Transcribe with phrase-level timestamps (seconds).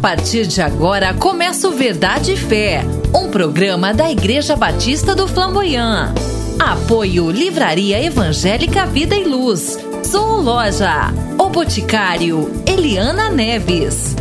[0.00, 2.82] partir de agora começa o Verdade e Fé,
[3.14, 6.14] um programa da Igreja Batista do Flamboyant.
[6.58, 9.78] Apoio Livraria Evangélica Vida e Luz.
[10.02, 11.12] Sou Loja.
[11.38, 14.16] O Boticário Eliana Neves.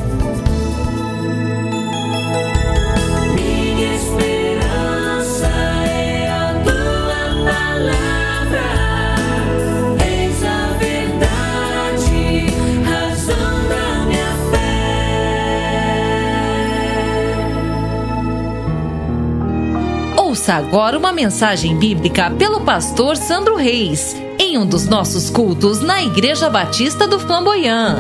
[20.50, 26.02] Ouça agora uma mensagem bíblica pelo pastor Sandro Reis, em um dos nossos cultos na
[26.02, 28.00] Igreja Batista do Flamboyant.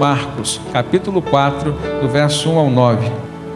[0.00, 1.70] Marcos, capítulo 4,
[2.00, 3.08] do verso 1 ao 9.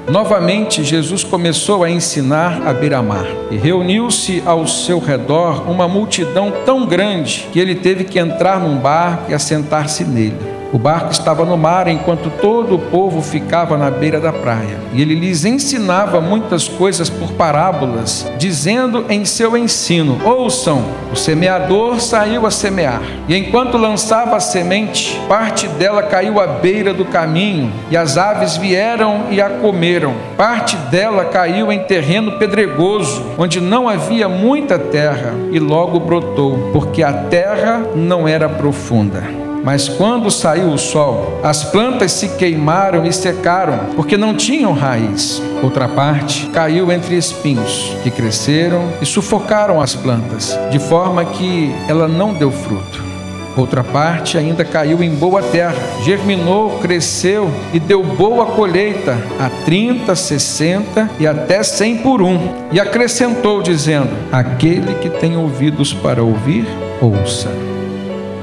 [0.08, 6.86] Novamente, Jesus começou a ensinar à beira-mar e reuniu-se ao seu redor uma multidão tão
[6.86, 10.51] grande que ele teve que entrar num barco e assentar-se nele.
[10.72, 14.78] O barco estava no mar enquanto todo o povo ficava na beira da praia.
[14.94, 22.00] E ele lhes ensinava muitas coisas por parábolas, dizendo em seu ensino: Ouçam, o semeador
[22.00, 23.02] saiu a semear.
[23.28, 28.56] E enquanto lançava a semente, parte dela caiu à beira do caminho, e as aves
[28.56, 30.14] vieram e a comeram.
[30.38, 37.02] Parte dela caiu em terreno pedregoso, onde não havia muita terra, e logo brotou, porque
[37.02, 39.41] a terra não era profunda.
[39.62, 45.40] Mas quando saiu o sol, as plantas se queimaram e secaram, porque não tinham raiz.
[45.62, 52.08] Outra parte caiu entre espinhos, que cresceram e sufocaram as plantas, de forma que ela
[52.08, 53.12] não deu fruto.
[53.56, 60.16] Outra parte ainda caiu em boa terra, germinou, cresceu e deu boa colheita, a 30,
[60.16, 62.38] 60 e até 100 por um.
[62.72, 66.66] E acrescentou, dizendo: Aquele que tem ouvidos para ouvir,
[67.00, 67.71] ouça.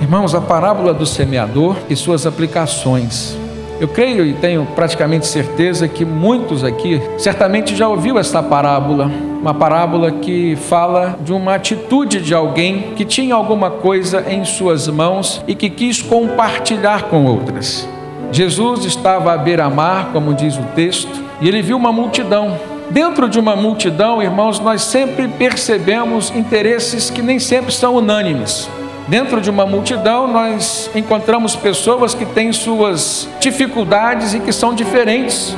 [0.02, 3.38] Irmãos, a parábola do semeador e suas aplicações.
[3.82, 9.54] Eu creio e tenho praticamente certeza que muitos aqui certamente já ouviu essa parábola, uma
[9.54, 15.44] parábola que fala de uma atitude de alguém que tinha alguma coisa em suas mãos
[15.46, 17.88] e que quis compartilhar com outras.
[18.32, 22.58] Jesus estava à beira-mar, como diz o texto, e ele viu uma multidão.
[22.90, 28.70] Dentro de uma multidão, irmãos, nós sempre percebemos interesses que nem sempre são unânimes.
[29.10, 35.58] Dentro de uma multidão, nós encontramos pessoas que têm suas dificuldades e que são diferentes.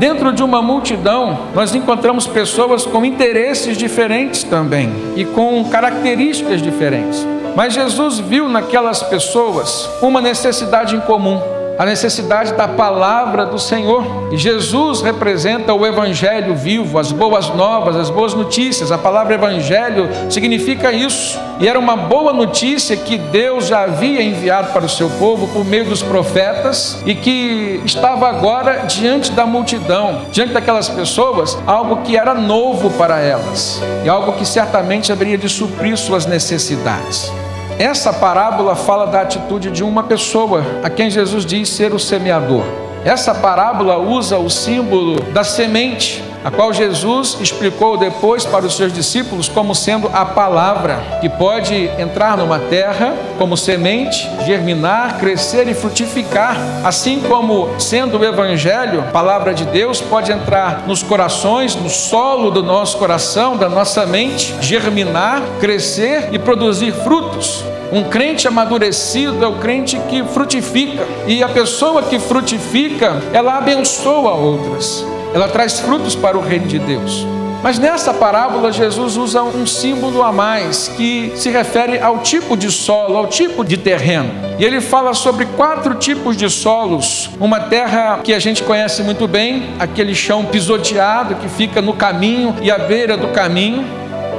[0.00, 7.24] Dentro de uma multidão, nós encontramos pessoas com interesses diferentes também e com características diferentes.
[7.54, 11.40] Mas Jesus viu naquelas pessoas uma necessidade em comum
[11.80, 14.04] a necessidade da palavra do Senhor.
[14.32, 18.92] Jesus representa o evangelho vivo, as boas novas, as boas notícias.
[18.92, 21.40] A palavra evangelho significa isso.
[21.58, 25.64] E era uma boa notícia que Deus já havia enviado para o seu povo por
[25.64, 32.14] meio dos profetas e que estava agora diante da multidão, diante daquelas pessoas, algo que
[32.14, 37.32] era novo para elas e algo que certamente haveria de suprir suas necessidades.
[37.80, 42.62] Essa parábola fala da atitude de uma pessoa, a quem Jesus diz ser o semeador.
[43.06, 48.92] Essa parábola usa o símbolo da semente, a qual Jesus explicou depois para os seus
[48.92, 55.74] discípulos como sendo a palavra, que pode entrar numa terra como semente, germinar, crescer e
[55.74, 62.50] frutificar, assim como sendo o evangelho, palavra de Deus, pode entrar nos corações, no solo
[62.50, 67.64] do nosso coração, da nossa mente, germinar, crescer e produzir frutos.
[67.92, 74.32] Um crente amadurecido é o crente que frutifica, e a pessoa que frutifica, ela abençoa
[74.32, 77.26] outras ela traz frutos para o reino de Deus.
[77.62, 82.70] Mas nessa parábola, Jesus usa um símbolo a mais que se refere ao tipo de
[82.70, 84.30] solo, ao tipo de terreno.
[84.58, 89.28] E ele fala sobre quatro tipos de solos: uma terra que a gente conhece muito
[89.28, 93.84] bem, aquele chão pisoteado que fica no caminho e à beira do caminho.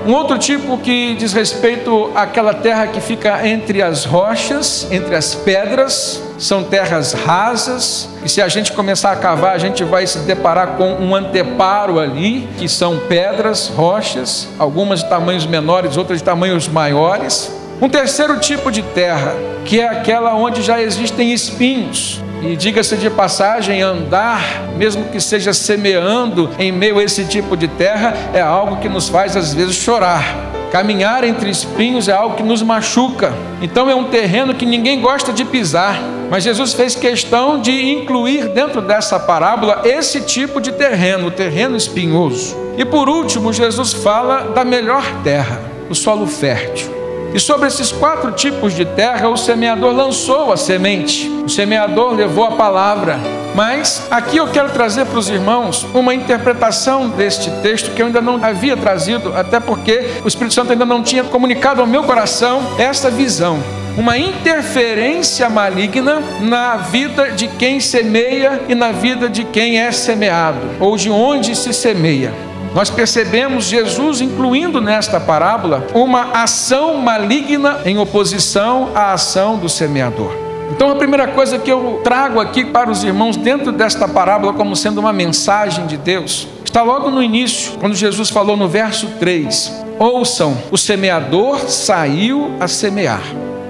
[0.06, 5.35] Um outro tipo que diz respeito àquela terra que fica entre as rochas, entre as
[5.35, 10.17] pedras, são terras rasas, e se a gente começar a cavar, a gente vai se
[10.20, 16.23] deparar com um anteparo ali, que são pedras, rochas, algumas de tamanhos menores, outras de
[16.23, 17.52] tamanhos maiores.
[17.79, 19.35] Um terceiro tipo de terra,
[19.66, 25.53] que é aquela onde já existem espinhos, e diga-se de passagem, andar, mesmo que seja
[25.53, 29.76] semeando em meio a esse tipo de terra, é algo que nos faz às vezes
[29.76, 30.52] chorar.
[30.72, 33.34] Caminhar entre espinhos é algo que nos machuca.
[33.61, 36.02] Então é um terreno que ninguém gosta de pisar.
[36.29, 41.76] Mas Jesus fez questão de incluir dentro dessa parábola esse tipo de terreno, o terreno
[41.76, 42.55] espinhoso.
[42.78, 45.59] E por último, Jesus fala da melhor terra,
[45.90, 47.00] o solo fértil.
[47.33, 51.29] E sobre esses quatro tipos de terra, o semeador lançou a semente.
[51.45, 53.19] O semeador levou a palavra.
[53.55, 58.22] Mas aqui eu quero trazer para os irmãos uma interpretação deste texto que eu ainda
[58.22, 62.61] não havia trazido, até porque o Espírito Santo ainda não tinha comunicado ao meu coração
[62.78, 63.59] essa visão
[63.97, 70.61] uma interferência maligna na vida de quem semeia e na vida de quem é semeado,
[70.79, 72.50] ou de onde se semeia.
[72.73, 80.32] Nós percebemos Jesus incluindo nesta parábola uma ação maligna em oposição à ação do semeador.
[80.72, 84.73] Então, a primeira coisa que eu trago aqui para os irmãos dentro desta parábola, como
[84.73, 89.84] sendo uma mensagem de Deus, está logo no início, quando Jesus falou no verso 3:
[90.00, 93.22] Ouçam, o semeador saiu a semear.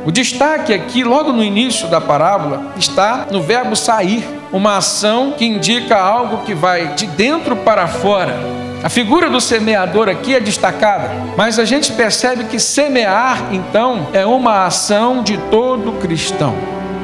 [0.05, 5.45] O destaque aqui, logo no início da parábola, está no verbo sair, uma ação que
[5.45, 8.61] indica algo que vai de dentro para fora.
[8.83, 14.25] A figura do semeador aqui é destacada, mas a gente percebe que semear, então, é
[14.25, 16.55] uma ação de todo cristão.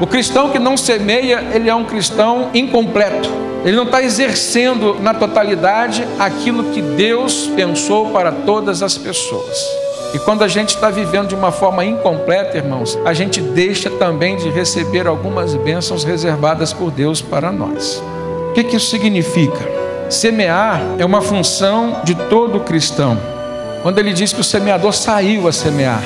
[0.01, 3.29] O cristão que não semeia, ele é um cristão incompleto.
[3.63, 9.57] Ele não está exercendo na totalidade aquilo que Deus pensou para todas as pessoas.
[10.15, 14.35] E quando a gente está vivendo de uma forma incompleta, irmãos, a gente deixa também
[14.35, 18.01] de receber algumas bênçãos reservadas por Deus para nós.
[18.49, 19.76] O que, que isso significa?
[20.09, 23.17] Semear é uma função de todo cristão.
[23.83, 26.01] Quando ele diz que o semeador saiu a semear,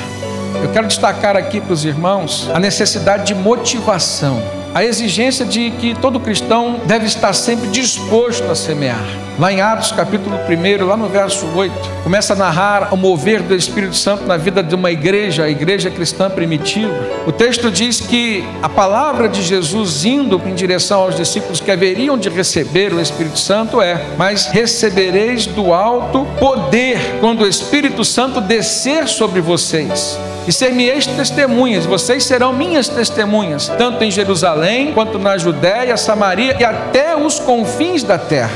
[0.62, 4.42] eu quero destacar aqui para os irmãos a necessidade de motivação
[4.74, 9.04] a exigência de que todo cristão deve estar sempre disposto a semear.
[9.38, 13.54] Lá em Atos, capítulo 1, lá no verso 8, começa a narrar o mover do
[13.54, 16.94] Espírito Santo na vida de uma igreja, a igreja cristã primitiva.
[17.26, 22.16] O texto diz que a palavra de Jesus indo em direção aos discípulos que haveriam
[22.18, 28.40] de receber o Espírito Santo é: Mas recebereis do alto poder quando o Espírito Santo
[28.40, 34.61] descer sobre vocês e ser-me-eis testemunhas, vocês serão minhas testemunhas, tanto em Jerusalém,
[34.94, 38.52] quanto na Judéia, Samaria e até os confins da terra.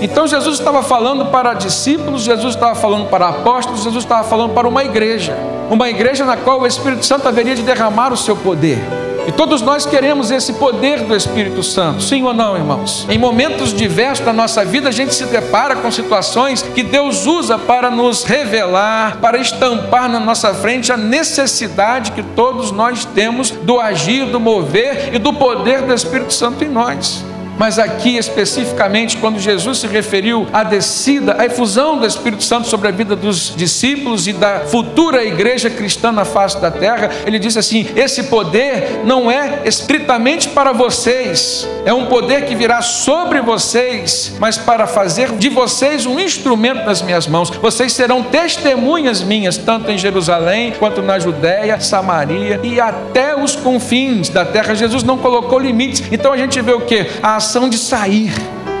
[0.00, 4.68] Então Jesus estava falando para discípulos, Jesus estava falando para apóstolos, Jesus estava falando para
[4.68, 5.36] uma igreja,
[5.70, 8.78] uma igreja na qual o Espírito Santo haveria de derramar o seu poder.
[9.26, 13.06] E todos nós queremos esse poder do Espírito Santo, sim ou não, irmãos?
[13.08, 17.56] Em momentos diversos da nossa vida, a gente se depara com situações que Deus usa
[17.56, 23.80] para nos revelar, para estampar na nossa frente a necessidade que todos nós temos do
[23.80, 27.24] agir, do mover e do poder do Espírito Santo em nós.
[27.58, 32.88] Mas aqui especificamente, quando Jesus se referiu à descida, à efusão do Espírito Santo sobre
[32.88, 37.58] a vida dos discípulos e da futura igreja cristã na face da terra, ele disse
[37.58, 44.34] assim: esse poder não é estritamente para vocês, é um poder que virá sobre vocês,
[44.38, 47.50] mas para fazer de vocês um instrumento nas minhas mãos.
[47.50, 54.28] Vocês serão testemunhas minhas, tanto em Jerusalém quanto na Judéia, Samaria e até os confins
[54.28, 54.74] da terra.
[54.74, 56.02] Jesus não colocou limites.
[56.10, 57.06] Então a gente vê o que?
[57.22, 58.32] A ação de sair,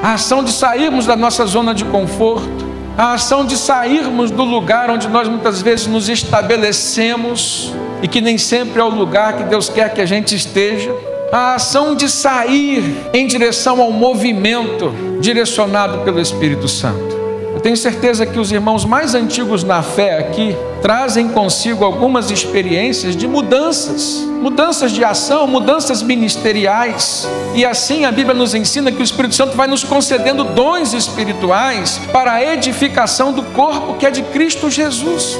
[0.04, 2.64] a ação de sairmos da nossa zona de conforto,
[2.96, 8.38] a ação de sairmos do lugar onde nós muitas vezes nos estabelecemos e que nem
[8.38, 10.94] sempre é o lugar que Deus quer que a gente esteja.
[11.32, 17.21] A ação de sair em direção ao movimento direcionado pelo Espírito Santo.
[17.52, 23.14] Eu tenho certeza que os irmãos mais antigos na fé aqui trazem consigo algumas experiências
[23.14, 27.28] de mudanças, mudanças de ação, mudanças ministeriais.
[27.54, 32.00] E assim a Bíblia nos ensina que o Espírito Santo vai nos concedendo dons espirituais
[32.12, 35.38] para a edificação do corpo que é de Cristo Jesus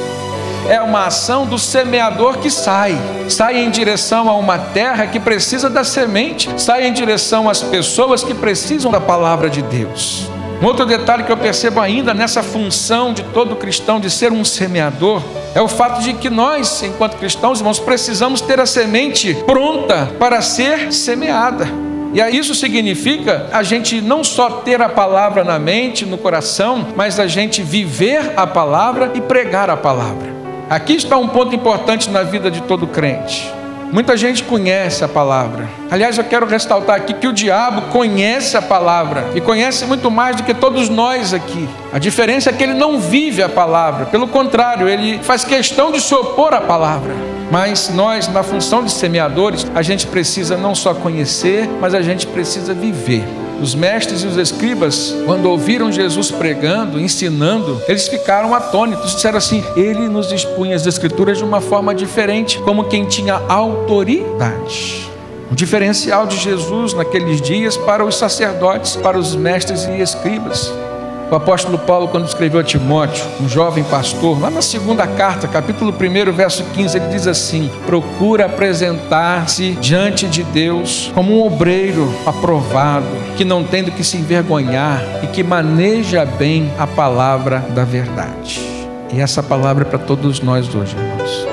[0.69, 2.97] é uma ação do semeador que sai,
[3.29, 8.23] sai em direção a uma terra que precisa da semente, sai em direção às pessoas
[8.23, 10.32] que precisam da palavra de Deus.
[10.63, 14.45] Um outro detalhe que eu percebo ainda nessa função de todo cristão de ser um
[14.45, 15.21] semeador
[15.57, 20.41] é o fato de que nós, enquanto cristãos, irmãos, precisamos ter a semente pronta para
[20.41, 21.67] ser semeada.
[22.15, 27.19] E isso significa a gente não só ter a palavra na mente, no coração, mas
[27.19, 30.31] a gente viver a palavra e pregar a palavra.
[30.71, 33.53] Aqui está um ponto importante na vida de todo crente.
[33.93, 35.69] Muita gente conhece a palavra.
[35.91, 40.35] Aliás, eu quero ressaltar aqui que o diabo conhece a palavra e conhece muito mais
[40.35, 41.69] do que todos nós aqui.
[41.93, 46.01] A diferença é que ele não vive a palavra, pelo contrário, ele faz questão de
[46.01, 47.15] se opor à palavra.
[47.51, 52.27] Mas nós, na função de semeadores, a gente precisa não só conhecer, mas a gente
[52.27, 53.42] precisa viver.
[53.63, 59.63] Os mestres e os escribas, quando ouviram Jesus pregando, ensinando, eles ficaram atônitos, disseram assim:
[59.77, 65.09] Ele nos expunha as Escrituras de uma forma diferente, como quem tinha autoridade.
[65.49, 70.73] O diferencial de Jesus naqueles dias para os sacerdotes, para os mestres e escribas.
[71.33, 75.91] O apóstolo Paulo, quando escreveu a Timóteo, um jovem pastor, lá na segunda carta, capítulo
[75.91, 83.07] 1, verso 15, ele diz assim: procura apresentar-se diante de Deus como um obreiro aprovado,
[83.35, 88.61] que não tem do que se envergonhar e que maneja bem a palavra da verdade.
[89.11, 91.47] E essa palavra é para todos nós hoje, irmãos.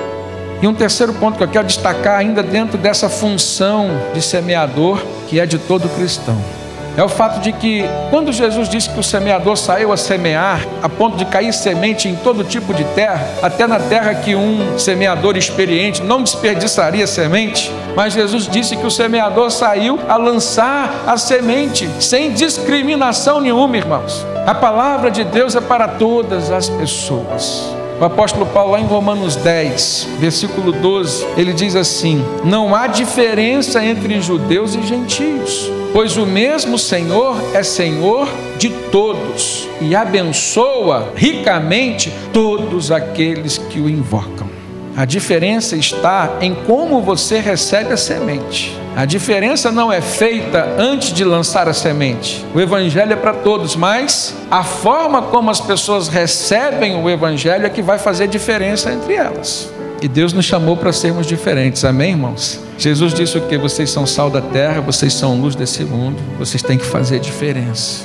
[0.62, 5.40] E um terceiro ponto que eu quero destacar, ainda dentro dessa função de semeador, que
[5.40, 6.59] é de todo cristão
[7.00, 10.90] é o fato de que, quando Jesus disse que o semeador saiu a semear, a
[10.90, 15.38] ponto de cair semente em todo tipo de terra, até na terra que um semeador
[15.38, 21.90] experiente não desperdiçaria semente, mas Jesus disse que o semeador saiu a lançar a semente,
[22.02, 24.26] sem discriminação nenhuma, irmãos.
[24.46, 27.79] A palavra de Deus é para todas as pessoas.
[28.00, 33.84] O apóstolo Paulo, lá em Romanos 10, versículo 12, ele diz assim: Não há diferença
[33.84, 38.28] entre judeus e gentios pois o mesmo Senhor é Senhor
[38.58, 44.59] de todos e abençoa ricamente todos aqueles que o invocam.
[44.96, 48.78] A diferença está em como você recebe a semente.
[48.96, 52.46] A diferença não é feita antes de lançar a semente.
[52.54, 57.70] O Evangelho é para todos, mas a forma como as pessoas recebem o Evangelho é
[57.70, 59.72] que vai fazer diferença entre elas.
[60.02, 62.60] E Deus nos chamou para sermos diferentes, amém, irmãos?
[62.78, 63.58] Jesus disse o que?
[63.58, 68.04] Vocês são sal da terra, vocês são luz desse mundo, vocês têm que fazer diferença.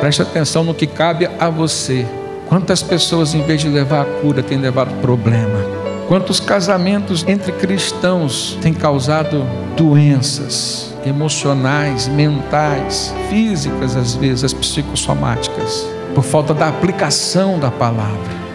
[0.00, 2.06] Preste atenção no que cabe a você.
[2.46, 5.77] Quantas pessoas, em vez de levar a cura, têm levado problema?
[6.08, 9.44] Quantos casamentos entre cristãos têm causado
[9.76, 18.47] doenças emocionais, mentais, físicas, às vezes, as psicossomáticas, por falta da aplicação da palavra.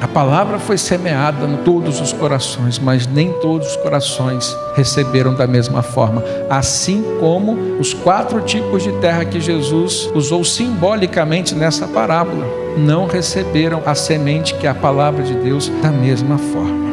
[0.00, 5.46] A palavra foi semeada em todos os corações, mas nem todos os corações receberam da
[5.46, 6.22] mesma forma.
[6.50, 13.82] Assim como os quatro tipos de terra que Jesus usou simbolicamente nessa parábola, não receberam
[13.86, 16.86] a semente que é a palavra de Deus da mesma forma.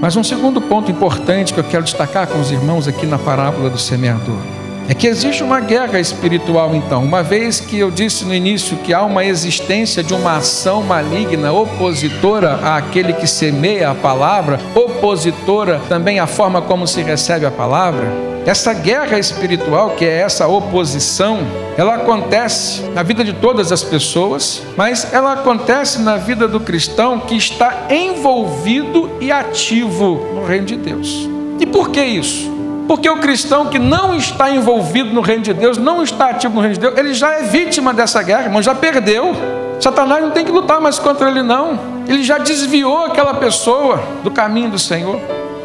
[0.00, 3.70] Mas um segundo ponto importante que eu quero destacar com os irmãos aqui na parábola
[3.70, 7.04] do semeador é que existe uma guerra espiritual, então.
[7.04, 11.52] Uma vez que eu disse no início que há uma existência de uma ação maligna,
[11.52, 18.30] opositora àquele que semeia a palavra, opositora também à forma como se recebe a palavra.
[18.46, 21.38] Essa guerra espiritual, que é essa oposição,
[21.76, 27.20] ela acontece na vida de todas as pessoas, mas ela acontece na vida do cristão
[27.20, 31.28] que está envolvido e ativo no reino de Deus.
[31.60, 32.59] E por que isso?
[32.86, 36.60] Porque o cristão que não está envolvido no reino de Deus, não está ativo no
[36.60, 39.34] reino de Deus, ele já é vítima dessa guerra, irmão, já perdeu.
[39.80, 41.78] Satanás não tem que lutar mais contra ele, não.
[42.06, 45.20] Ele já desviou aquela pessoa do caminho do Senhor.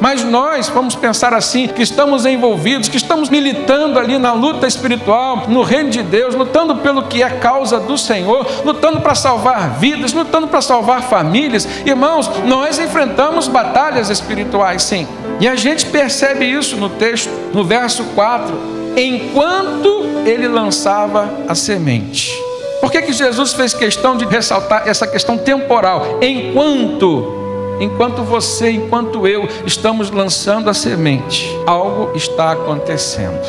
[0.05, 5.45] Mas nós vamos pensar assim, que estamos envolvidos, que estamos militando ali na luta espiritual,
[5.47, 10.13] no reino de Deus, lutando pelo que é causa do Senhor, lutando para salvar vidas,
[10.13, 11.67] lutando para salvar famílias.
[11.83, 15.07] Irmãos, nós enfrentamos batalhas espirituais, sim.
[15.39, 18.55] E a gente percebe isso no texto, no verso 4,
[18.95, 22.31] enquanto ele lançava a semente.
[22.79, 26.19] Por que, que Jesus fez questão de ressaltar essa questão temporal?
[26.21, 27.43] Enquanto
[27.79, 33.41] enquanto você, enquanto eu estamos lançando a semente, algo está acontecendo.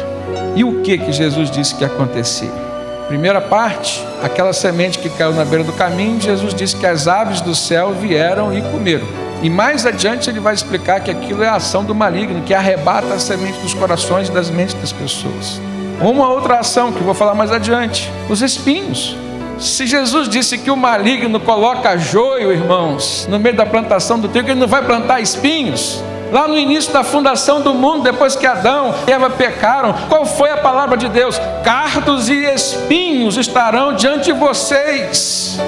[0.54, 2.66] E o que que Jesus disse que acontecia?
[3.08, 7.40] Primeira parte, aquela semente que caiu na beira do caminho, Jesus disse que as aves
[7.40, 9.06] do céu vieram e comeram.
[9.42, 13.14] E mais adiante ele vai explicar que aquilo é a ação do maligno, que arrebata
[13.14, 15.60] a semente dos corações e das mentes das pessoas.
[16.00, 19.16] Uma outra ação que vou falar mais adiante: os espinhos.
[19.58, 24.50] Se Jesus disse que o maligno coloca joio, irmãos, no meio da plantação do trigo,
[24.50, 26.02] ele não vai plantar espinhos.
[26.30, 30.50] Lá no início da fundação do mundo, depois que Adão e Eva pecaram, qual foi
[30.50, 31.40] a palavra de Deus?
[31.64, 35.58] Cardos e espinhos estarão diante de vocês.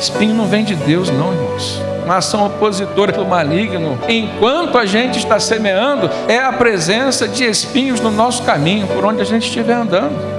[0.00, 5.18] Espinho não vem de Deus, não, irmãos uma ação opositora do maligno, enquanto a gente
[5.18, 9.74] está semeando, é a presença de espinhos no nosso caminho, por onde a gente estiver
[9.74, 10.37] andando.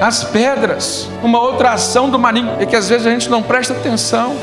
[0.00, 3.72] As pedras, uma outra ação do maligno, é que às vezes a gente não presta
[3.72, 4.36] atenção.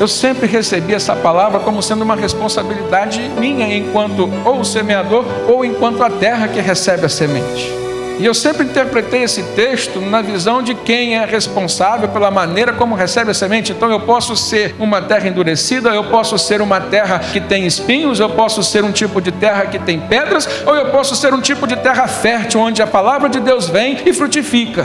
[0.00, 5.64] Eu sempre recebi essa palavra como sendo uma responsabilidade minha, enquanto ou o semeador, ou
[5.64, 7.87] enquanto a terra que recebe a semente.
[8.18, 12.96] E eu sempre interpretei esse texto na visão de quem é responsável pela maneira como
[12.96, 13.70] recebe a semente.
[13.70, 18.18] Então eu posso ser uma terra endurecida, eu posso ser uma terra que tem espinhos,
[18.18, 21.40] eu posso ser um tipo de terra que tem pedras, ou eu posso ser um
[21.40, 24.84] tipo de terra fértil, onde a palavra de Deus vem e frutifica.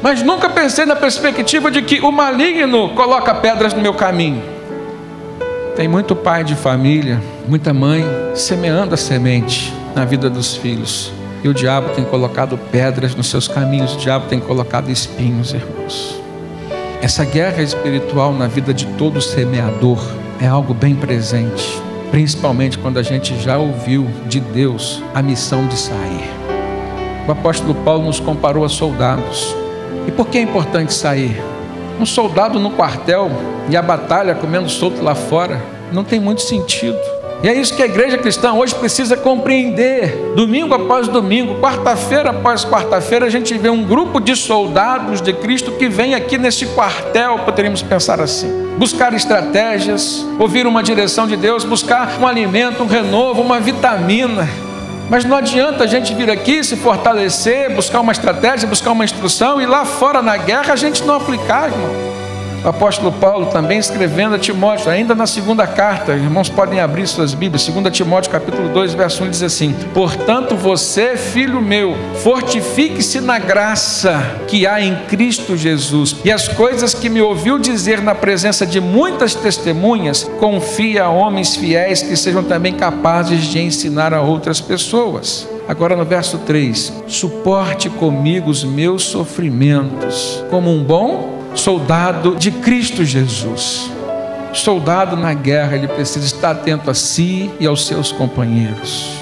[0.00, 4.42] Mas nunca pensei na perspectiva de que o maligno coloca pedras no meu caminho.
[5.76, 8.02] Tem muito pai de família, muita mãe
[8.34, 11.19] semeando a semente na vida dos filhos.
[11.42, 16.20] E o diabo tem colocado pedras nos seus caminhos, o diabo tem colocado espinhos, irmãos.
[17.00, 19.98] Essa guerra espiritual na vida de todo semeador
[20.38, 21.80] é algo bem presente,
[22.10, 26.30] principalmente quando a gente já ouviu de Deus a missão de sair.
[27.26, 29.54] O apóstolo Paulo nos comparou a soldados.
[30.06, 31.40] E por que é importante sair?
[31.98, 33.30] Um soldado no quartel
[33.68, 36.98] e a batalha comendo solto lá fora não tem muito sentido.
[37.42, 40.34] E é isso que a igreja cristã hoje precisa compreender.
[40.36, 45.72] Domingo após domingo, quarta-feira após quarta-feira, a gente vê um grupo de soldados de Cristo
[45.72, 48.68] que vem aqui nesse quartel, poderíamos pensar assim.
[48.76, 54.46] Buscar estratégias, ouvir uma direção de Deus, buscar um alimento, um renovo, uma vitamina.
[55.08, 59.60] Mas não adianta a gente vir aqui se fortalecer, buscar uma estratégia, buscar uma instrução
[59.62, 62.19] e lá fora na guerra a gente não aplicar, irmão.
[62.62, 67.32] O apóstolo Paulo também escrevendo a Timóteo, ainda na segunda carta, irmãos podem abrir suas
[67.32, 73.38] Bíblias, 2 Timóteo capítulo 2, verso 1 diz assim: Portanto, você, filho meu, fortifique-se na
[73.38, 78.66] graça que há em Cristo Jesus, e as coisas que me ouviu dizer na presença
[78.66, 84.60] de muitas testemunhas, confia a homens fiéis que sejam também capazes de ensinar a outras
[84.60, 85.48] pessoas.
[85.66, 93.04] Agora no verso 3: Suporte comigo os meus sofrimentos, como um bom soldado de Cristo
[93.04, 93.90] Jesus.
[94.52, 99.16] Soldado na guerra, ele precisa estar atento a si e aos seus companheiros.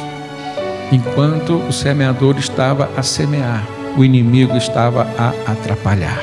[0.91, 3.63] Enquanto o semeador estava a semear,
[3.97, 6.23] o inimigo estava a atrapalhar.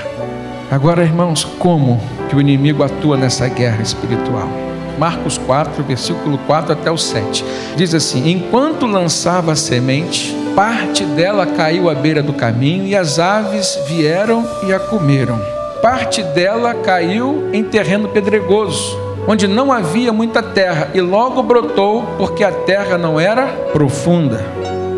[0.72, 4.50] Agora, irmãos, como que o inimigo atua nessa guerra espiritual?
[4.98, 7.46] Marcos 4, versículo 4 até o 7.
[7.76, 13.20] Diz assim: Enquanto lançava a semente, parte dela caiu à beira do caminho e as
[13.20, 20.42] aves vieram e a comeram parte dela caiu em terreno pedregoso, onde não havia muita
[20.42, 24.44] terra, e logo brotou, porque a terra não era profunda.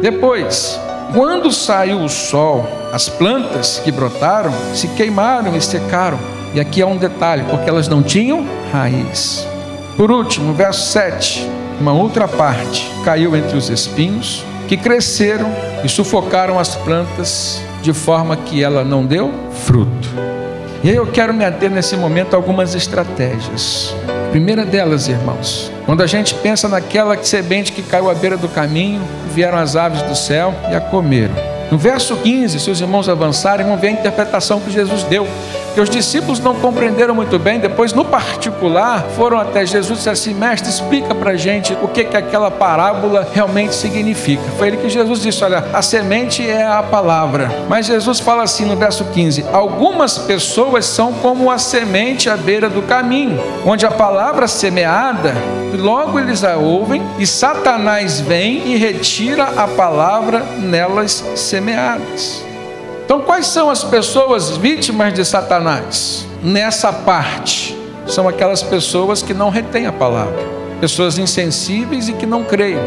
[0.02, 0.80] Depois,
[1.14, 6.20] quando saiu o sol, as plantas que brotaram se queimaram e secaram.
[6.54, 9.48] E aqui há um detalhe, porque elas não tinham raiz.
[9.96, 15.50] Por último, verso 7, uma outra parte caiu entre os espinhos, que cresceram
[15.84, 19.32] e sufocaram as plantas, de forma que ela não deu
[19.66, 20.37] fruto.
[20.84, 23.96] E aí eu quero me ater nesse momento a algumas estratégias.
[24.32, 29.02] primeira delas, irmãos, quando a gente pensa naquela semente que caiu à beira do caminho,
[29.34, 31.34] vieram as aves do céu e a comeram.
[31.72, 35.28] No verso 15, se os irmãos avançarem, vão ver a interpretação que Jesus deu
[35.78, 40.14] que os discípulos não compreenderam muito bem, depois no particular foram até Jesus e disseram
[40.14, 44.42] assim, mestre, explica para gente o que, que aquela parábola realmente significa.
[44.58, 48.66] Foi ele que Jesus disse, olha, a semente é a palavra, mas Jesus fala assim
[48.66, 53.92] no verso 15, algumas pessoas são como a semente à beira do caminho, onde a
[53.92, 55.36] palavra semeada,
[55.78, 62.48] logo eles a ouvem e Satanás vem e retira a palavra nelas semeadas.
[63.08, 66.28] Então, quais são as pessoas vítimas de Satanás?
[66.44, 67.74] Nessa parte,
[68.06, 70.38] são aquelas pessoas que não retêm a palavra,
[70.82, 72.78] pessoas insensíveis e que não creem.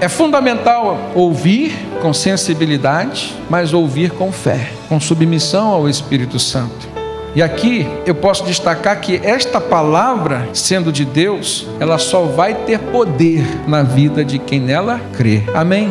[0.00, 6.88] É fundamental ouvir com sensibilidade, mas ouvir com fé, com submissão ao Espírito Santo.
[7.34, 12.78] E aqui eu posso destacar que esta palavra, sendo de Deus, ela só vai ter
[12.78, 15.42] poder na vida de quem nela crê.
[15.52, 15.90] Amém?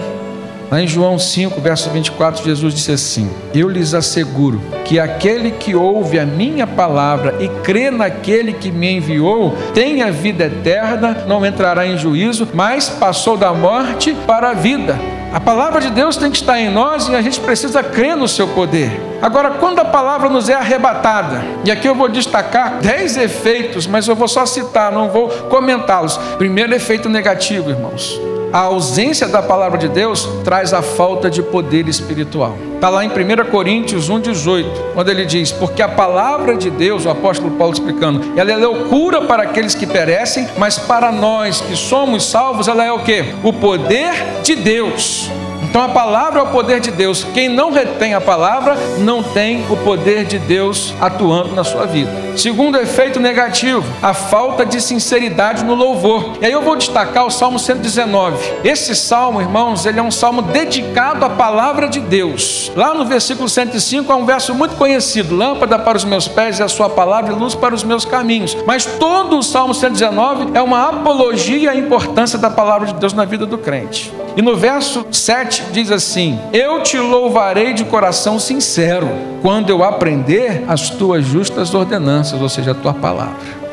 [0.74, 5.76] Lá em João 5, verso 24, Jesus disse assim: Eu lhes asseguro que aquele que
[5.76, 11.46] ouve a minha palavra e crê naquele que me enviou, tem a vida eterna, não
[11.46, 15.00] entrará em juízo, mas passou da morte para a vida.
[15.32, 18.28] A palavra de Deus tem que estar em nós e a gente precisa crer no
[18.28, 19.00] seu poder.
[19.22, 24.08] Agora, quando a palavra nos é arrebatada, e aqui eu vou destacar dez efeitos, mas
[24.08, 26.18] eu vou só citar, não vou comentá-los.
[26.40, 28.20] Primeiro efeito negativo, irmãos
[28.54, 32.56] a ausência da palavra de Deus traz a falta de poder espiritual.
[32.76, 37.10] Está lá em 1 Coríntios 1,18, quando ele diz: Porque a palavra de Deus, o
[37.10, 42.30] apóstolo Paulo explicando, ela é loucura para aqueles que perecem, mas para nós que somos
[42.30, 43.26] salvos, ela é o que?
[43.44, 44.14] O poder
[44.44, 45.32] de Deus.
[45.64, 47.24] Então a palavra é o poder de Deus.
[47.34, 52.12] Quem não retém a palavra não tem o poder de Deus atuando na sua vida.
[52.36, 56.34] Segundo efeito negativo, a falta de sinceridade no louvor.
[56.42, 58.38] E aí eu vou destacar o Salmo 119.
[58.64, 62.72] Esse salmo, irmãos, ele é um salmo dedicado à palavra de Deus.
[62.76, 66.64] Lá no versículo 105 há um verso muito conhecido: Lâmpada para os meus pés é
[66.64, 68.58] a sua palavra e luz para os meus caminhos.
[68.66, 73.26] Mas todo o Salmo 119 é uma apologia à importância da palavra de Deus na
[73.26, 74.12] vida do crente.
[74.36, 79.08] E no verso 7 diz assim: Eu te louvarei de coração sincero,
[79.42, 83.64] quando eu aprender as tuas justas ordenanças, ou seja, a tua palavra.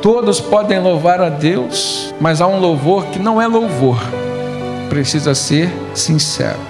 [0.00, 3.98] Todos podem louvar a Deus, mas há um louvor que não é louvor,
[4.88, 6.60] precisa ser sincero.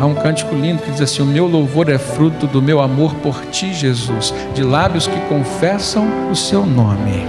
[0.00, 3.14] Há um cântico lindo que diz assim: O meu louvor é fruto do meu amor
[3.16, 7.24] por ti, Jesus, de lábios que confessam o seu nome.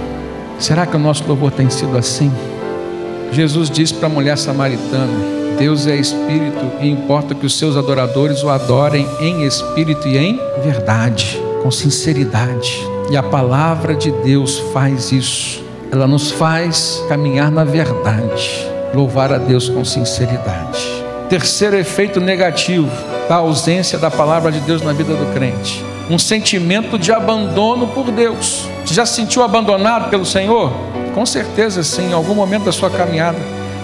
[0.58, 2.32] Será que o nosso louvor tem sido assim?
[3.30, 8.44] Jesus disse para a mulher samaritana: Deus é espírito e importa que os seus adoradores
[8.44, 12.80] o adorem em espírito e em verdade, com sinceridade.
[13.10, 15.64] E a palavra de Deus faz isso.
[15.90, 20.86] Ela nos faz caminhar na verdade, louvar a Deus com sinceridade.
[21.28, 22.90] Terceiro efeito negativo
[23.28, 28.12] da ausência da palavra de Deus na vida do crente: um sentimento de abandono por
[28.12, 28.68] Deus.
[28.84, 30.72] Você já se sentiu abandonado pelo Senhor?
[31.14, 33.38] Com certeza sim, em algum momento da sua caminhada.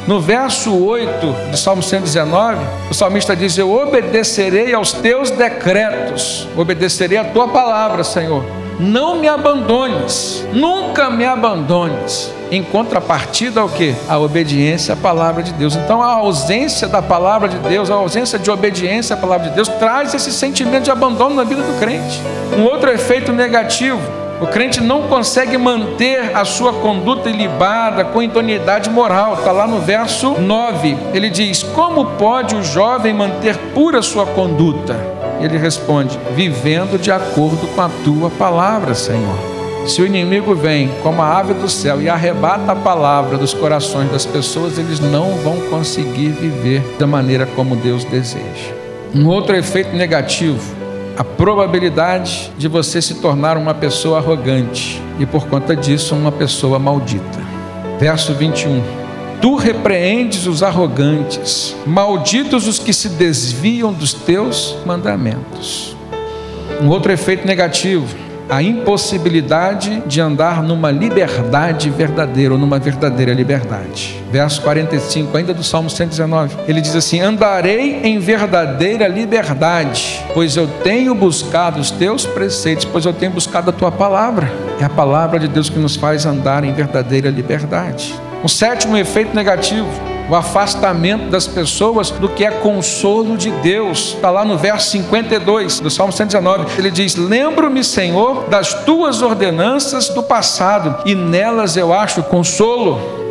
[0.06, 2.58] No verso 8 do Salmo 119,
[2.90, 8.44] o salmista diz: Eu obedecerei aos teus decretos, obedecerei a tua palavra, Senhor.
[8.78, 12.30] Não me abandones, nunca me abandones.
[12.50, 13.94] Em contrapartida o que?
[14.06, 15.74] A obediência à palavra de Deus.
[15.74, 19.68] Então a ausência da palavra de Deus, a ausência de obediência à palavra de Deus,
[19.68, 22.20] traz esse sentimento de abandono na vida do crente.
[22.58, 23.98] Um outro efeito negativo
[24.40, 29.34] o crente não consegue manter a sua conduta ilibada com idoneidade moral.
[29.34, 30.96] Está lá no verso 9.
[31.12, 34.98] Ele diz: Como pode o jovem manter pura sua conduta?
[35.40, 39.54] Ele responde: Vivendo de acordo com a tua palavra, Senhor.
[39.86, 44.10] Se o inimigo vem como a ave do céu e arrebata a palavra dos corações
[44.10, 48.72] das pessoas, eles não vão conseguir viver da maneira como Deus deseja.
[49.14, 50.83] Um outro efeito negativo
[51.16, 56.78] a probabilidade de você se tornar uma pessoa arrogante e por conta disso uma pessoa
[56.78, 57.40] maldita.
[57.98, 58.82] Verso 21.
[59.40, 65.94] Tu repreendes os arrogantes, malditos os que se desviam dos teus mandamentos.
[66.82, 74.22] Um outro efeito negativo a impossibilidade de andar numa liberdade verdadeira ou numa verdadeira liberdade.
[74.30, 80.66] Verso 45, ainda do Salmo 119, ele diz assim: Andarei em verdadeira liberdade, pois eu
[80.82, 84.50] tenho buscado os teus preceitos, pois eu tenho buscado a tua palavra.
[84.80, 88.14] É a palavra de Deus que nos faz andar em verdadeira liberdade.
[88.42, 94.14] Um sétimo efeito negativo o afastamento das pessoas do que é consolo de Deus.
[94.14, 96.78] Está lá no verso 52 do Salmo 119.
[96.78, 103.24] Ele diz: Lembro-me, Senhor, das tuas ordenanças do passado, e nelas eu acho consolo.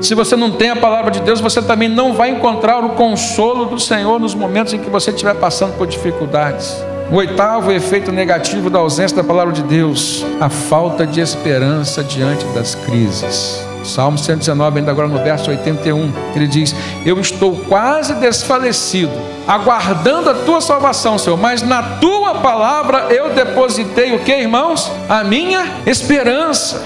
[0.00, 3.64] Se você não tem a palavra de Deus, você também não vai encontrar o consolo
[3.64, 6.84] do Senhor nos momentos em que você estiver passando por dificuldades.
[7.10, 12.44] O oitavo efeito negativo da ausência da palavra de Deus, a falta de esperança diante
[12.46, 13.67] das crises.
[13.88, 16.74] Salmo 119, ainda agora no verso 81, ele diz:
[17.04, 19.12] Eu estou quase desfalecido,
[19.46, 24.90] aguardando a tua salvação, Senhor, mas na tua palavra eu depositei o que, irmãos?
[25.08, 26.82] A minha esperança.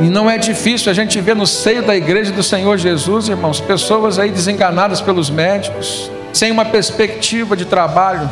[0.00, 3.60] E não é difícil a gente ver no seio da igreja do Senhor Jesus, irmãos,
[3.60, 8.30] pessoas aí desenganadas pelos médicos, sem uma perspectiva de trabalho.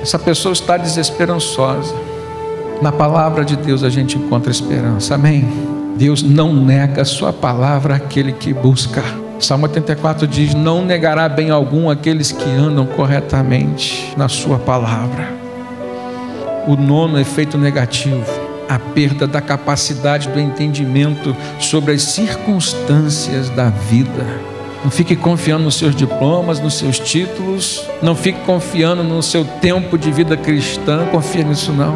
[0.00, 1.94] Essa pessoa está desesperançosa.
[2.80, 5.14] Na palavra de Deus a gente encontra esperança.
[5.14, 5.73] Amém.
[5.96, 9.02] Deus não nega a sua palavra àquele que busca.
[9.38, 15.28] Salmo 84 diz: Não negará bem algum aqueles que andam corretamente na sua palavra.
[16.66, 18.24] O nono efeito negativo,
[18.68, 24.24] a perda da capacidade do entendimento sobre as circunstâncias da vida.
[24.82, 29.96] Não fique confiando nos seus diplomas, nos seus títulos, não fique confiando no seu tempo
[29.96, 31.94] de vida cristã, confia nisso não.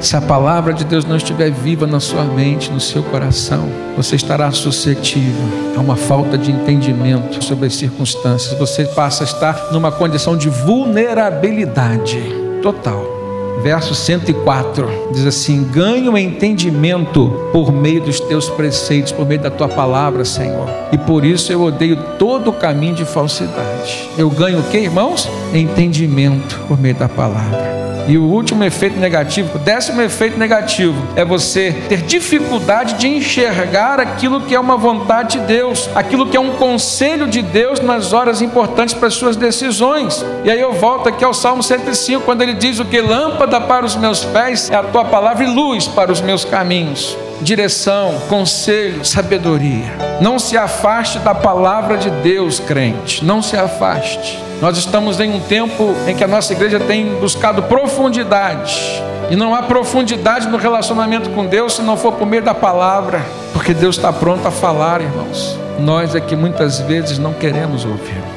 [0.00, 4.14] Se a palavra de Deus não estiver viva na sua mente, no seu coração, você
[4.14, 8.58] estará suscetível a uma falta de entendimento sobre as circunstâncias.
[8.58, 12.22] Você passa a estar numa condição de vulnerabilidade
[12.62, 13.16] total.
[13.62, 19.66] Verso 104 diz assim: Ganho entendimento por meio dos teus preceitos, por meio da tua
[19.66, 20.68] palavra, Senhor.
[20.92, 24.08] E por isso eu odeio todo o caminho de falsidade.
[24.16, 25.28] Eu ganho o que, irmãos?
[25.54, 27.75] Entendimento por meio da palavra.
[28.08, 33.98] E o último efeito negativo, o décimo efeito negativo, é você ter dificuldade de enxergar
[33.98, 38.12] aquilo que é uma vontade de Deus, aquilo que é um conselho de Deus nas
[38.12, 40.24] horas importantes para as suas decisões.
[40.44, 43.84] E aí eu volto aqui ao Salmo 105, quando ele diz: O que lâmpada para
[43.84, 49.04] os meus pés é a tua palavra e luz para os meus caminhos direção, conselho,
[49.04, 49.92] sabedoria.
[50.20, 53.24] Não se afaste da palavra de Deus, crente.
[53.24, 54.38] Não se afaste.
[54.60, 59.02] Nós estamos em um tempo em que a nossa igreja tem buscado profundidade.
[59.30, 63.20] E não há profundidade no relacionamento com Deus se não for por meio da palavra.
[63.52, 65.58] Porque Deus está pronto a falar, irmãos.
[65.78, 68.35] Nós é que muitas vezes não queremos ouvir.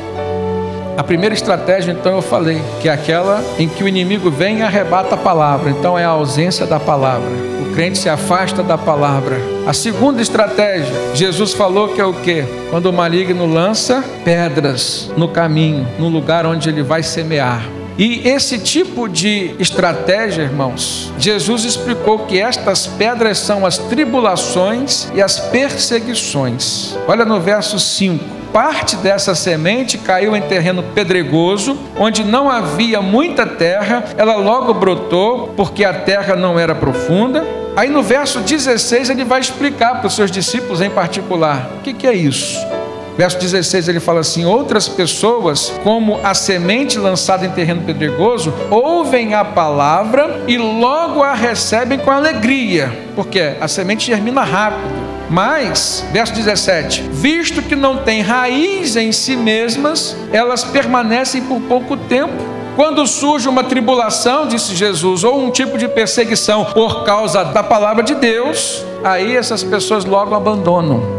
[0.99, 4.61] A primeira estratégia, então, eu falei, que é aquela em que o inimigo vem e
[4.61, 5.69] arrebata a palavra.
[5.69, 7.29] Então, é a ausência da palavra.
[7.61, 12.43] O crente se afasta da palavra, A segunda estratégia, Jesus falou que é o que?
[12.69, 17.78] Quando o maligno lança pedras no caminho, no lugar onde ele vai semear.
[17.99, 25.21] E esse tipo de estratégia, irmãos, Jesus explicou que estas pedras são as tribulações e
[25.21, 26.97] as perseguições.
[27.05, 28.23] Olha no verso 5.
[28.53, 35.49] Parte dessa semente caiu em terreno pedregoso, onde não havia muita terra, ela logo brotou,
[35.57, 37.45] porque a terra não era profunda.
[37.75, 41.93] Aí no verso 16 ele vai explicar para os seus discípulos em particular: o que,
[41.93, 42.57] que é isso?
[43.19, 49.33] Verso 16 ele fala assim: Outras pessoas, como a semente lançada em terreno pedregoso, ouvem
[49.33, 54.87] a palavra e logo a recebem com alegria, porque a semente germina rápido.
[55.29, 61.97] Mas, verso 17: Visto que não tem raiz em si mesmas, elas permanecem por pouco
[61.97, 62.41] tempo.
[62.77, 68.01] Quando surge uma tribulação, disse Jesus, ou um tipo de perseguição por causa da palavra
[68.01, 71.18] de Deus, aí essas pessoas logo abandonam.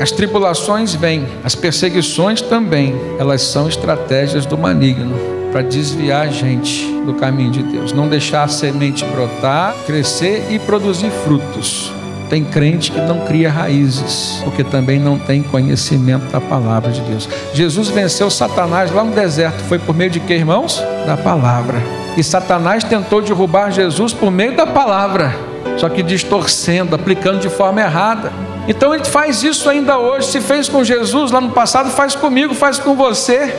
[0.00, 5.14] As tribulações vêm, as perseguições também, elas são estratégias do maligno
[5.52, 10.58] para desviar a gente do caminho de Deus, não deixar a semente brotar, crescer e
[10.58, 11.92] produzir frutos.
[12.30, 17.28] Tem crente que não cria raízes, porque também não tem conhecimento da palavra de Deus.
[17.52, 20.82] Jesus venceu Satanás lá no deserto, foi por meio de que, irmãos?
[21.06, 21.76] Da palavra.
[22.16, 25.36] E Satanás tentou derrubar Jesus por meio da palavra,
[25.76, 28.32] só que distorcendo, aplicando de forma errada.
[28.70, 30.28] Então ele faz isso ainda hoje.
[30.28, 33.52] Se fez com Jesus lá no passado, faz comigo, faz com você.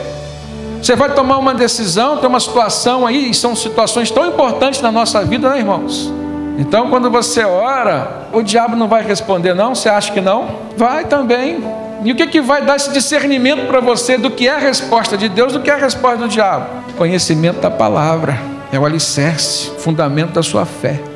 [0.80, 4.90] Você vai tomar uma decisão, tem uma situação aí, e são situações tão importantes na
[4.90, 6.10] nossa vida, né, irmãos?
[6.58, 9.74] Então, quando você ora, o diabo não vai responder, não?
[9.74, 10.48] Você acha que não?
[10.78, 11.62] Vai também.
[12.02, 15.14] E o que, que vai dar esse discernimento para você do que é a resposta
[15.18, 16.64] de Deus, do que é a resposta do diabo?
[16.96, 18.38] Conhecimento da palavra,
[18.72, 21.11] é o alicerce, fundamento da sua fé.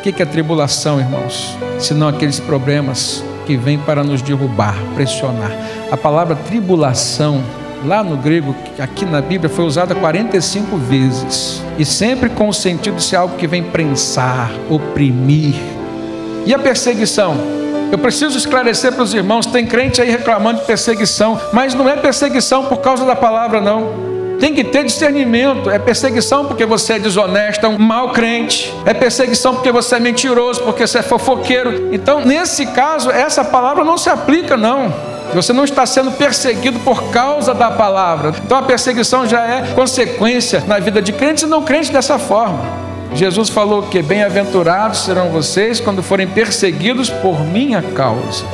[0.00, 1.54] O que é tribulação, irmãos?
[1.78, 5.52] Senão aqueles problemas que vêm para nos derrubar, pressionar.
[5.90, 7.44] A palavra tribulação,
[7.84, 11.62] lá no grego, aqui na Bíblia, foi usada 45 vezes.
[11.78, 15.54] E sempre com o sentido de ser algo que vem prensar, oprimir.
[16.46, 17.36] E a perseguição?
[17.92, 21.94] Eu preciso esclarecer para os irmãos: tem crente aí reclamando de perseguição, mas não é
[21.94, 24.09] perseguição por causa da palavra, não.
[24.40, 25.70] Tem que ter discernimento.
[25.70, 28.74] É perseguição porque você é desonesto, é um mau crente.
[28.86, 31.90] É perseguição porque você é mentiroso, porque você é fofoqueiro.
[31.92, 34.92] Então, nesse caso, essa palavra não se aplica, não.
[35.34, 38.34] Você não está sendo perseguido por causa da palavra.
[38.44, 42.58] Então a perseguição já é consequência na vida de crentes e não crentes dessa forma.
[43.14, 48.44] Jesus falou que bem-aventurados serão vocês quando forem perseguidos por minha causa.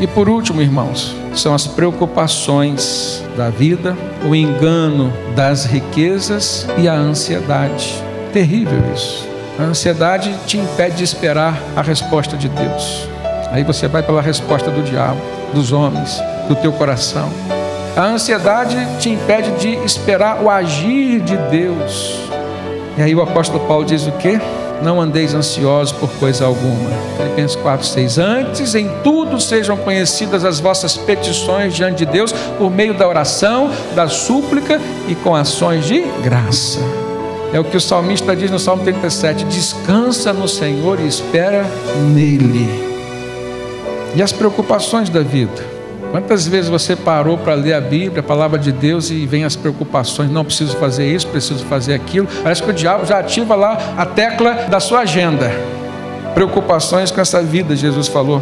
[0.00, 6.94] E por último, irmãos, são as preocupações da vida, o engano das riquezas e a
[6.94, 8.02] ansiedade.
[8.32, 9.28] Terrível isso.
[9.58, 13.08] A ansiedade te impede de esperar a resposta de Deus.
[13.52, 15.20] Aí você vai pela resposta do diabo,
[15.52, 17.30] dos homens, do teu coração.
[17.96, 22.18] A ansiedade te impede de esperar o agir de Deus.
[22.98, 24.40] E aí o apóstolo Paulo diz o quê?
[24.82, 26.90] Não andeis ansiosos por coisa alguma.
[27.16, 28.18] Filipenses 4, 6.
[28.18, 33.70] Antes, em tudo sejam conhecidas as vossas petições diante de Deus por meio da oração,
[33.94, 36.80] da súplica e com ações de graça.
[37.52, 41.64] É o que o salmista diz no Salmo 37: descansa no Senhor e espera
[42.12, 42.68] nele.
[44.16, 45.73] E as preocupações da vida?
[46.14, 49.56] Quantas vezes você parou para ler a Bíblia, a palavra de Deus, e vem as
[49.56, 52.28] preocupações, não preciso fazer isso, preciso fazer aquilo.
[52.40, 55.50] Parece que o diabo já ativa lá a tecla da sua agenda.
[56.32, 58.40] Preocupações com essa vida, Jesus falou.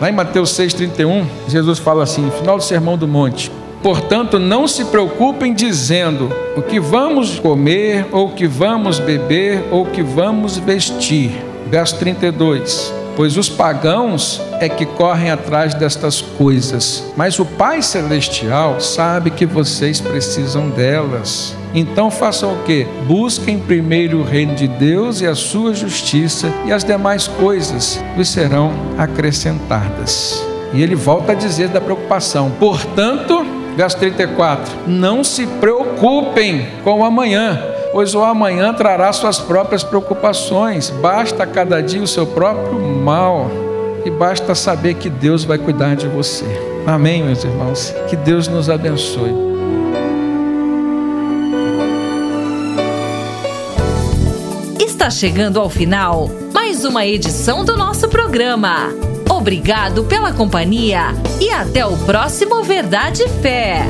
[0.00, 3.52] Lá em Mateus 6,31, Jesus fala assim, final do Sermão do Monte.
[3.82, 9.82] Portanto, não se preocupem dizendo o que vamos comer, ou o que vamos beber, ou
[9.82, 11.30] o que vamos vestir.
[11.68, 18.80] Verso 32 pois os pagãos é que correm atrás destas coisas, mas o Pai Celestial
[18.80, 21.54] sabe que vocês precisam delas.
[21.74, 22.86] Então façam o que?
[23.06, 28.28] Busquem primeiro o reino de Deus e a sua justiça, e as demais coisas lhes
[28.28, 30.44] serão acrescentadas.
[30.72, 33.46] E ele volta a dizer da preocupação: portanto,
[33.76, 40.90] verso 34, não se preocupem com o amanhã pois o amanhã trará suas próprias preocupações.
[40.90, 43.50] Basta cada dia o seu próprio mal,
[44.04, 46.44] e basta saber que Deus vai cuidar de você.
[46.86, 47.94] Amém, meus irmãos?
[48.08, 49.32] Que Deus nos abençoe.
[54.80, 58.88] Está chegando ao final mais uma edição do nosso programa.
[59.28, 61.08] Obrigado pela companhia
[61.40, 63.84] e até o próximo Verdade e Fé.